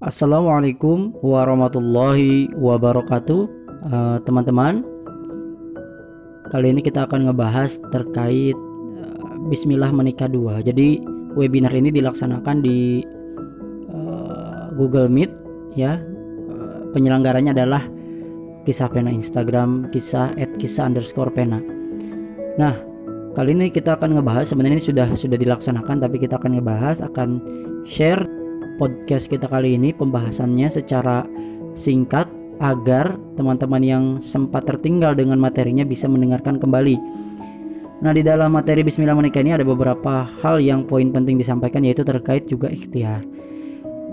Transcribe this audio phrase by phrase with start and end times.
[0.00, 3.40] Assalamualaikum warahmatullahi wabarakatuh.
[3.84, 4.80] Uh, Teman-teman
[6.48, 8.56] Kali ini kita akan ngebahas terkait
[8.96, 10.64] uh, Bismillah Menikah dua.
[10.64, 11.04] Jadi
[11.36, 13.04] webinar ini dilaksanakan di
[13.92, 15.36] uh, Google Meet
[15.76, 16.00] ya.
[16.48, 17.84] Uh, Penyelenggaranya adalah
[18.64, 21.60] kisah pena Instagram kisah at kisah underscore pena.
[22.56, 22.72] Nah
[23.36, 27.28] kali ini kita akan ngebahas sebenarnya ini sudah sudah dilaksanakan tapi kita akan ngebahas akan
[27.84, 28.39] share
[28.76, 31.24] podcast kita kali ini pembahasannya secara
[31.74, 32.28] singkat
[32.60, 36.96] agar teman-teman yang sempat tertinggal dengan materinya bisa mendengarkan kembali.
[38.00, 42.04] Nah, di dalam materi Bismillah menikah ini ada beberapa hal yang poin penting disampaikan yaitu
[42.04, 43.24] terkait juga ikhtiar.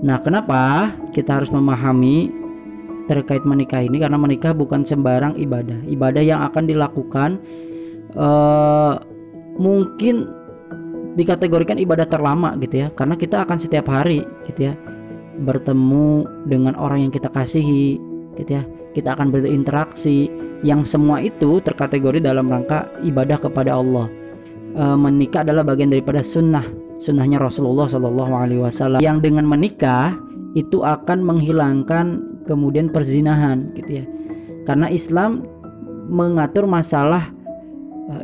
[0.00, 2.32] Nah, kenapa kita harus memahami
[3.08, 5.80] terkait menikah ini karena menikah bukan sembarang ibadah.
[5.88, 7.30] Ibadah yang akan dilakukan
[8.16, 9.00] uh,
[9.60, 10.28] mungkin
[11.14, 12.88] dikategorikan ibadah terlama gitu ya.
[12.92, 14.74] Karena kita akan setiap hari gitu ya
[15.40, 17.96] bertemu dengan orang yang kita kasihi
[18.36, 18.62] gitu ya.
[18.92, 20.30] Kita akan berinteraksi.
[20.60, 24.12] Yang semua itu terkategori dalam rangka ibadah kepada Allah.
[24.76, 26.68] E, menikah adalah bagian daripada sunnah
[27.00, 29.00] sunnahnya Rasulullah Shallallahu Alaihi Wasallam.
[29.00, 30.20] Yang dengan menikah
[30.52, 32.06] itu akan menghilangkan
[32.44, 34.06] kemudian perzinahan gitu ya.
[34.68, 35.48] Karena Islam
[36.12, 37.32] mengatur masalah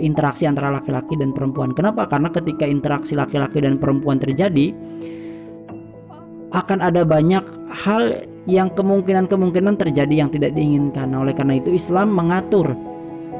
[0.03, 1.71] interaksi antara laki-laki dan perempuan.
[1.71, 2.11] Kenapa?
[2.11, 4.75] Karena ketika interaksi laki-laki dan perempuan terjadi
[6.51, 11.11] akan ada banyak hal yang kemungkinan-kemungkinan terjadi yang tidak diinginkan.
[11.11, 12.73] Nah, oleh karena itu Islam mengatur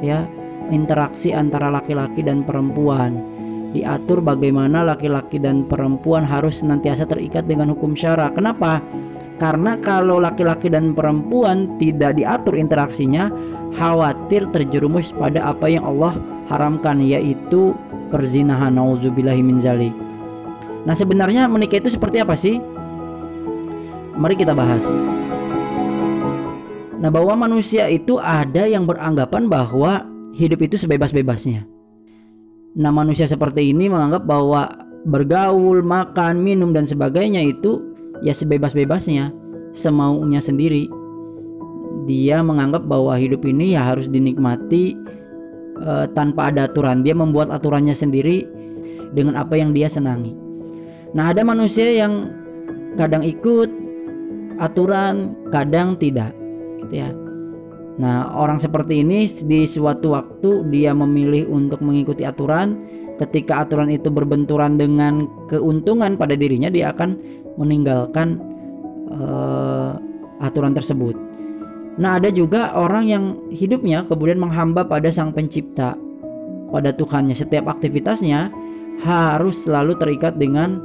[0.03, 0.27] ya
[0.69, 3.23] interaksi antara laki-laki dan perempuan.
[3.71, 8.33] Diatur bagaimana laki-laki dan perempuan harus senantiasa terikat dengan hukum syara.
[8.35, 8.83] Kenapa?
[9.37, 13.29] Karena kalau laki-laki dan perempuan tidak diatur interaksinya,
[13.77, 16.17] khawatir terjerumus pada apa yang Allah
[16.49, 17.77] haramkan yaitu
[18.09, 19.45] perzinahan nauzubillahi.
[20.87, 22.57] Nah, sebenarnya menikah itu seperti apa sih?
[24.17, 24.87] Mari kita bahas.
[26.97, 31.69] Nah, bahwa manusia itu ada yang beranggapan bahwa hidup itu sebebas-bebasnya.
[32.81, 34.73] Nah, manusia seperti ini menganggap bahwa
[35.05, 39.33] bergaul, makan, minum dan sebagainya itu ya sebebas-bebasnya,
[39.77, 40.89] semaunya sendiri.
[42.07, 44.95] Dia menganggap bahwa hidup ini ya harus dinikmati
[45.81, 47.03] uh, tanpa ada aturan.
[47.03, 48.47] Dia membuat aturannya sendiri
[49.13, 50.37] dengan apa yang dia senangi.
[51.17, 52.31] Nah, ada manusia yang
[53.01, 53.71] kadang ikut
[54.61, 56.33] aturan, kadang tidak,
[56.85, 57.11] gitu ya.
[57.97, 62.77] Nah, orang seperti ini di suatu waktu dia memilih untuk mengikuti aturan,
[63.17, 67.17] ketika aturan itu berbenturan dengan keuntungan pada dirinya, dia akan
[67.57, 68.41] meninggalkan
[69.13, 69.97] uh,
[70.41, 71.17] aturan tersebut.
[71.97, 75.97] Nah, ada juga orang yang hidupnya kemudian menghamba pada Sang Pencipta,
[76.69, 77.33] pada Tuhannya.
[77.33, 78.53] Setiap aktivitasnya
[79.01, 80.77] harus selalu terikat dengan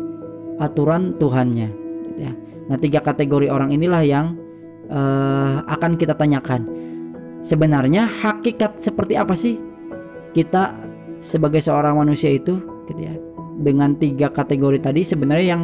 [0.64, 1.68] aturan Tuhannya.
[2.08, 2.32] Gitu ya.
[2.72, 4.40] Nah, tiga kategori orang inilah yang
[4.88, 6.64] uh, akan kita tanyakan.
[7.44, 9.60] Sebenarnya hakikat seperti apa sih
[10.32, 10.72] kita
[11.20, 12.56] sebagai seorang manusia itu,
[12.88, 13.16] gitu ya.
[13.60, 15.64] Dengan tiga kategori tadi sebenarnya yang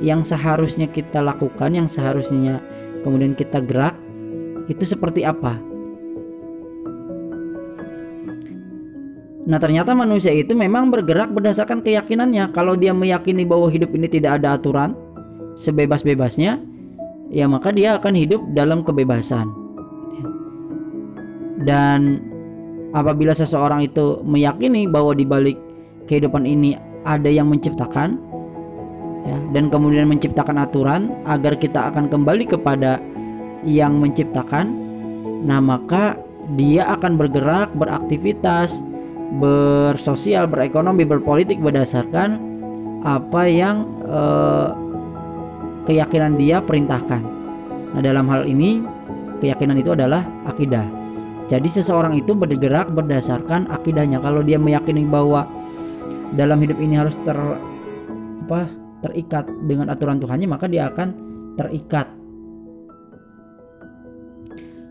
[0.00, 2.60] yang seharusnya kita lakukan, yang seharusnya
[3.04, 3.96] kemudian kita gerak
[4.68, 5.70] itu seperti apa?
[9.50, 14.38] Nah ternyata manusia itu memang bergerak berdasarkan keyakinannya Kalau dia meyakini bahwa hidup ini tidak
[14.38, 14.94] ada aturan
[15.58, 16.60] Sebebas-bebasnya
[17.34, 19.50] Ya maka dia akan hidup dalam kebebasan
[21.66, 22.22] Dan
[22.94, 25.58] apabila seseorang itu meyakini bahwa di balik
[26.06, 28.22] kehidupan ini ada yang menciptakan
[29.26, 33.00] ya, Dan kemudian menciptakan aturan Agar kita akan kembali kepada
[33.64, 34.72] yang menciptakan,
[35.44, 36.16] nah maka
[36.56, 38.80] dia akan bergerak, beraktivitas,
[39.38, 42.40] bersosial, berekonomi, berpolitik berdasarkan
[43.04, 44.68] apa yang eh,
[45.86, 47.22] keyakinan dia perintahkan.
[47.90, 48.82] Nah, dalam hal ini
[49.38, 50.84] keyakinan itu adalah akidah.
[51.50, 54.22] Jadi seseorang itu bergerak berdasarkan akidahnya.
[54.22, 55.50] Kalau dia meyakini bahwa
[56.38, 57.34] dalam hidup ini harus ter
[58.46, 58.70] apa
[59.00, 61.08] terikat dengan aturan Tuhannya, maka dia akan
[61.56, 62.20] terikat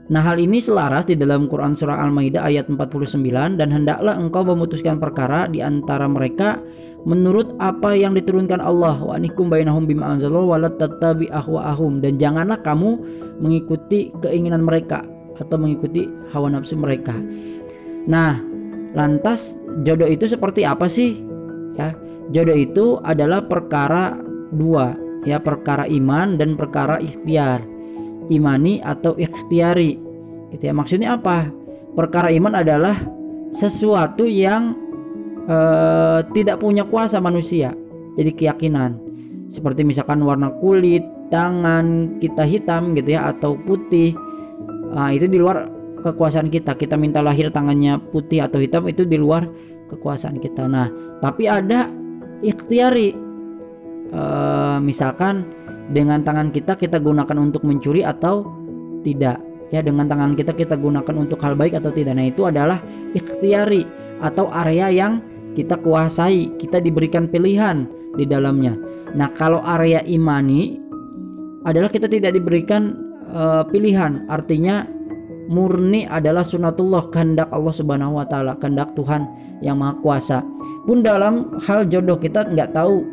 [0.10, 4.98] Nah hal ini selaras di dalam Quran Surah Al-Ma'idah ayat 49 dan hendaklah engkau memutuskan
[4.98, 6.58] perkara di antara mereka
[7.06, 9.16] menurut apa yang diturunkan Allah wa
[11.30, 12.90] ahwaahum dan janganlah kamu
[13.38, 15.06] mengikuti keinginan mereka
[15.38, 17.14] atau mengikuti hawa nafsu mereka.
[18.10, 18.42] Nah,
[18.98, 19.56] lantas
[19.86, 21.29] jodoh itu seperti apa sih?
[21.80, 21.96] Ya,
[22.36, 24.20] jodoh itu adalah perkara
[24.52, 27.64] dua, ya perkara iman dan perkara ikhtiar
[28.28, 29.96] imani atau ikhtiari.
[30.52, 30.74] Gitu ya.
[30.76, 31.48] Maksudnya apa?
[31.96, 33.00] Perkara iman adalah
[33.56, 34.76] sesuatu yang
[35.48, 37.74] uh, tidak punya kuasa manusia.
[38.20, 39.10] Jadi keyakinan.
[39.50, 41.02] seperti misalkan warna kulit
[41.34, 44.14] tangan kita hitam gitu ya atau putih
[44.94, 45.70] nah, itu di luar
[46.06, 49.50] kekuasaan kita kita minta lahir tangannya putih atau hitam itu di luar
[49.90, 50.70] kekuasaan kita.
[50.70, 50.88] Nah
[51.20, 51.90] tapi ada
[52.46, 53.12] ikhtiari.
[54.10, 54.24] E,
[54.82, 55.46] misalkan
[55.90, 58.46] dengan tangan kita kita gunakan untuk mencuri atau
[59.02, 59.42] tidak.
[59.70, 62.18] Ya dengan tangan kita kita gunakan untuk hal baik atau tidak.
[62.18, 62.82] Nah itu adalah
[63.14, 63.86] ikhtiari
[64.22, 65.22] atau area yang
[65.54, 67.86] kita kuasai kita diberikan pilihan
[68.18, 68.78] di dalamnya.
[69.14, 70.78] Nah kalau area imani
[71.66, 72.98] adalah kita tidak diberikan
[73.30, 74.26] uh, pilihan.
[74.26, 74.86] Artinya
[75.50, 79.26] murni adalah sunatullah kehendak Allah Subhanahu wa taala kehendak Tuhan
[79.60, 80.40] yang maha kuasa.
[80.88, 83.04] Pun dalam hal jodoh kita nggak tahu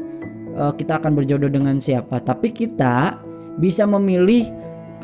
[0.57, 2.23] uh, kita akan berjodoh dengan siapa.
[2.23, 3.19] Tapi kita
[3.61, 4.49] bisa memilih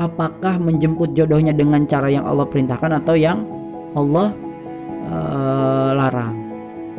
[0.00, 3.44] apakah menjemput jodohnya dengan cara yang Allah perintahkan atau yang
[3.92, 4.32] Allah
[5.04, 6.34] uh, larang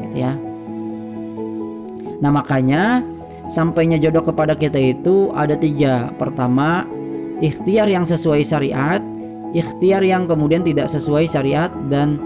[0.08, 0.34] gitu ya.
[2.22, 3.04] Nah makanya
[3.50, 6.14] sampainya jodoh kepada kita itu ada tiga.
[6.16, 6.86] Pertama
[7.42, 9.02] ikhtiar yang sesuai syariat
[9.54, 12.18] ikhtiar yang kemudian tidak sesuai syariat dan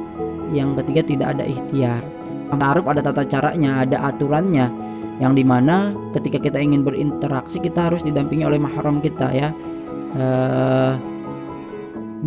[0.52, 2.02] yang ketiga tidak ada ikhtiar.
[2.48, 4.68] Ta'aruf ada tata caranya ada aturannya.
[5.18, 9.50] Yang di mana ketika kita ingin berinteraksi kita harus didampingi oleh mahram kita ya.
[10.18, 10.96] Uh,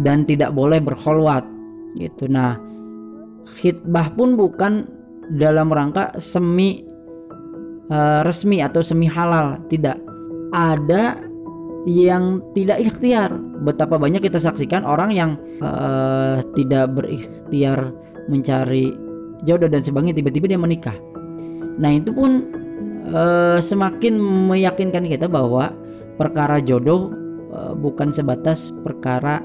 [0.05, 1.43] dan tidak boleh berkholwat
[1.99, 2.31] gitu.
[2.31, 2.61] Nah
[3.59, 4.87] khidbah pun bukan
[5.35, 6.85] dalam rangka semi
[7.91, 9.99] uh, resmi atau semi halal tidak.
[10.51, 11.31] Ada
[11.89, 13.33] yang tidak ikhtiar.
[13.65, 15.31] Betapa banyak kita saksikan orang yang
[15.65, 17.93] uh, tidak berikhtiar
[18.31, 18.95] mencari
[19.43, 20.95] jodoh dan sebagainya tiba-tiba dia menikah.
[21.81, 22.47] Nah itu pun
[23.11, 24.15] uh, semakin
[24.49, 25.75] meyakinkan kita bahwa
[26.15, 27.11] perkara jodoh
[27.51, 29.43] uh, bukan sebatas perkara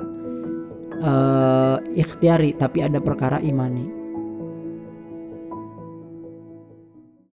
[1.02, 4.05] uh, ikhtiari tapi ada perkara imani